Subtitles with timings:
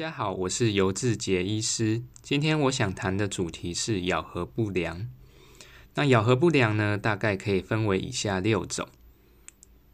[0.00, 2.02] 大家好，我是尤志杰医师。
[2.22, 5.10] 今天我想谈的主题是咬合不良。
[5.94, 8.88] 那咬合不良呢，大概可以分为以下六种。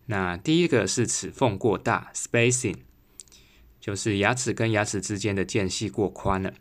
[0.05, 2.77] 那第一个是齿缝过大 （spacing），
[3.81, 6.55] 就是牙齿跟牙齿之间的间隙过宽了。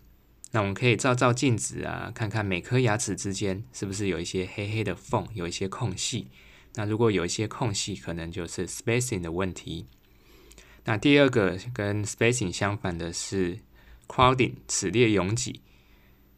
[0.50, 6.30] 那我们可以照照镜子啊，看看每颗牙齿之间是不是有一些黑黑的缝，有一些空隙。
[6.74, 9.86] 那如果有一些空隙，可能就是 spacing 的问题。
[10.86, 13.60] 那第二个跟 spacing 相反的是
[14.08, 15.62] crowding，齿列拥挤，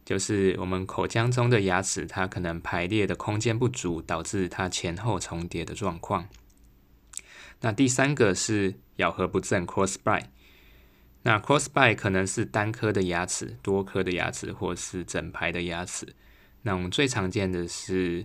[0.06, 6.28] 就是我们口腔中的牙齿它可能排列的空间不足，导致它前后重叠的状况。
[7.60, 10.28] 那第三个是咬合不正 cross bite，
[11.24, 16.14] 那 cross bite 可能是单颗的牙齿、多颗的牙齿，或是整排的牙齿。
[16.62, 18.24] 那我们最常见的是，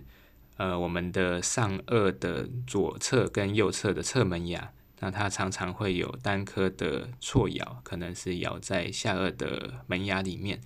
[0.56, 4.72] 呃，我们的上颚的左侧跟右侧的侧门牙。
[5.00, 10.60] 那它常常会有单颗的错咬，可能是咬在下颚的门牙里面。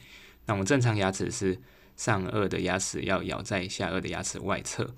[0.46, 1.60] 那我们正常牙齿是
[1.96, 4.94] 上颚的牙齿要咬在下颚的牙齿外侧。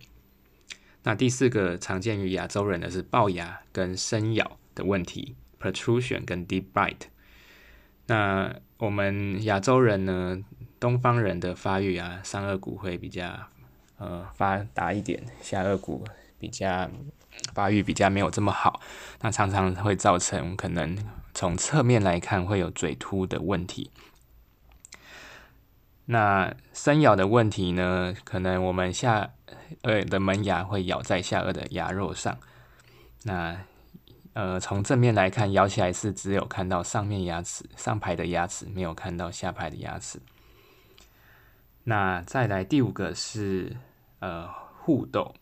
[1.02, 7.08] 那第四个常见于亚洲人的是龅牙跟深咬的问题，protrusion 跟 deep bite。
[8.06, 10.44] 那我们亚洲人呢，
[10.78, 13.48] 东方人的发育啊，上颚骨会比较
[13.96, 16.04] 呃发达一点，下颚骨
[16.40, 16.90] 比较。
[17.54, 18.80] 发育比较没有这么好，
[19.20, 20.98] 那常常会造成可能
[21.32, 23.90] 从侧面来看会有嘴凸的问题。
[26.06, 28.14] 那深咬的问题呢？
[28.24, 29.30] 可能我们下
[29.82, 32.36] 颚的门牙会咬在下颚的牙肉上。
[33.22, 33.56] 那
[34.34, 40.20] 呃，从正面来看，咬起来是只有看到上面牙齿上排的牙齿，没有看到下排的牙齿。
[41.84, 43.76] 那再来第五个是
[44.18, 44.48] 呃
[44.80, 45.32] 互动。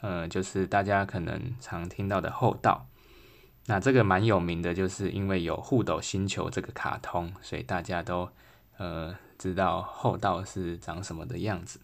[0.00, 2.86] 呃，就是大家可能常听到的厚道，
[3.66, 8.28] 那这个蛮有名的，就是因为有《互斗星球》这个卡通，所以大家都
[8.78, 11.78] 呃知道厚道是长什么的样子。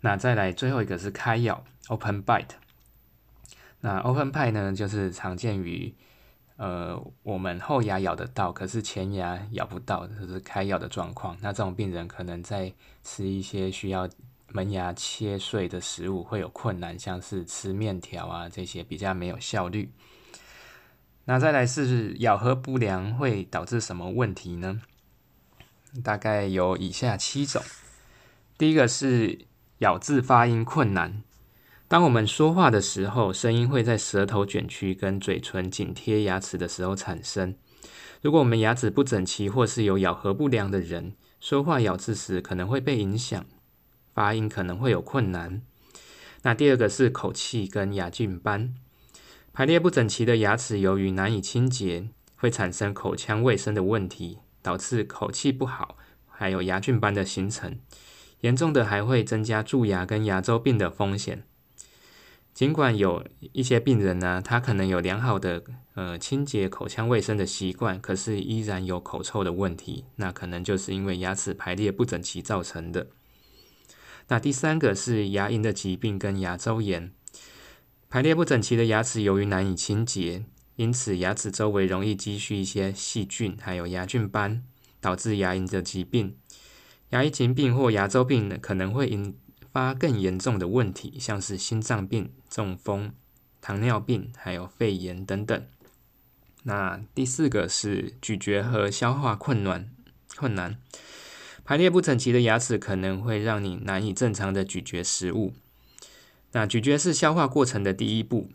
[0.00, 2.50] 那再来最后一个是开咬 （open bite）。
[3.80, 5.94] 那 open bite 呢，就是常见于
[6.56, 11.36] 呃我们后牙咬得到，可是前牙咬不到，就是开咬的状况。
[11.40, 12.72] 那这种病人可能在
[13.02, 14.08] 吃一些需要
[14.52, 19.92] 门牙切碎的食物会有困难，像是吃面条啊这些比较没有效率。
[21.26, 24.80] 那再来是咬合不良会导致什么问题呢？
[26.02, 27.62] 大概有以下七种。
[28.56, 29.46] 第一个是
[29.78, 31.22] 咬字发音困难。
[31.86, 37.54] 当我们说话的时候，声音会在舌头卷曲跟嘴唇紧贴牙齿的时候产生。
[38.20, 43.44] 如果我们牙齿不整齐或是有咬合不良的人，说话咬字时可能会被影响。
[44.14, 45.62] 发音可能会有困难。
[46.42, 48.74] 那第二个是口气跟牙菌斑，
[49.52, 55.96] 排列不整齐的牙齿，由于难以清洁，会产生口腔卫生的问题，导致口气不好，
[56.28, 57.78] 还有牙菌斑的形成。
[58.42, 61.42] 严重的还会增加蛀牙跟牙周病的风险。
[62.54, 65.62] 尽管有一些病人呢，他可能有良好的
[65.94, 73.08] 呃清洁口腔卫生的习惯，可是依然有口臭的问题，那可能就是因为牙齿排列不整齐造成的。
[74.28, 77.10] 那第三个是牙龈的疾病跟牙周炎，
[78.10, 80.44] 排列不整齐的牙齿由于难以清洁，
[80.76, 84.62] 因此牙齿周围容易积蓄一些细菌，还有牙菌斑，
[85.00, 86.36] 导致牙龈的疾病。
[87.10, 89.34] 牙龈疾病或牙周病，可能会引
[89.72, 93.14] 发更严重的问题，像是心脏病、中风、
[93.62, 95.66] 糖尿病，还有肺炎等等。
[96.64, 99.90] 那第四个是咀嚼和消化困难
[100.36, 100.76] 困难。
[101.68, 105.52] 排列不整齐的牙齿可能会让你难以正常的咀嚼食物。
[106.52, 108.48] 那咀嚼是消化过程的第一步，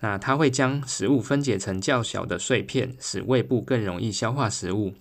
[0.00, 4.94] 那它会将食物分解成较小的碎片，使胃部更容易消化食物。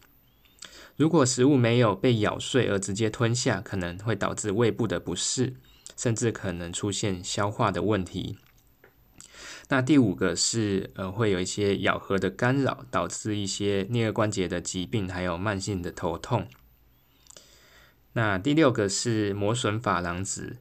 [0.98, 5.56] 如果食物没有被咬碎而直接吞下，可能会导致胃部的不适，
[5.98, 8.38] 甚至可能出现消化的问题。
[9.70, 16.48] 那第五个是呃会有一些咬合的干扰，导致一些颞颌关节的疾病，还有慢性的头痛。
[18.18, 20.56] 那第六个是磨损珐琅质。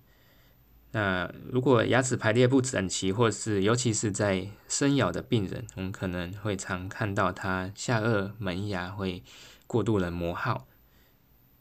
[0.91, 9.23] 那如果牙齿排列不整齐，或是尤其是在深咬的病人，我们可能会常看到他下颚门牙会
[9.69, 10.67] 过度的磨耗，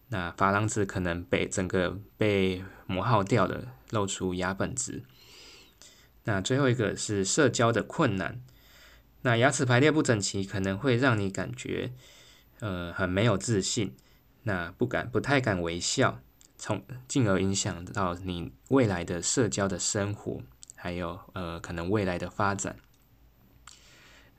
[0.07, 5.03] 那珐琅质可能被整个被磨耗掉了，露出牙本质。
[6.23, 8.41] 那最后一个是社交的困难。
[9.21, 11.91] 那牙齿排列不整齐，可能会让你感觉
[12.61, 13.95] 呃很没有自信。
[14.43, 16.19] 那不敢、不太敢微笑，
[16.57, 20.41] 从进而影响到你未来的社交的生活，
[20.75, 22.77] 还有呃可能未来的发展。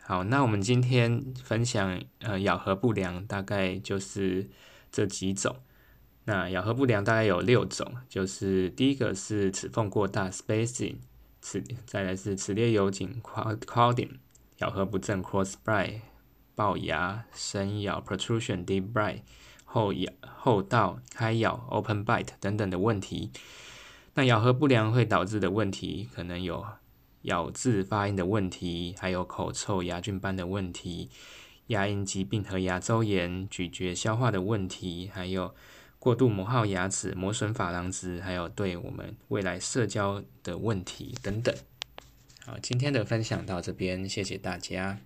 [0.02, 4.50] 好，那我们今天分享呃咬合不良，大概就是
[4.92, 5.56] 这几种。
[6.26, 10.96] 那咬合不良大概有六种，就是第一个是齿缝过大 （spacing），
[11.42, 14.10] 齿再来是齿列有紧 （crowding），
[14.58, 16.00] 咬合不正 （cross bite），
[16.56, 19.20] 龅牙、深咬 （protrusion）、deep bite，
[19.74, 23.32] 后咬后道开咬 （open bite） 等等的问题。
[24.14, 26.64] 那咬合不良会导致的问题，可能有。
[27.22, 31.08] 咬字发音的问题，还有口臭、牙菌斑的问题，
[31.68, 35.54] 牙龈疾病和牙周炎、咀嚼、消化的问题，还有
[35.98, 41.54] 过度磨耗牙齿、磨损珐琅质，还有对我们未来社交的问题等等。
[42.44, 44.98] 好，今天的分享到这边，谢谢大家。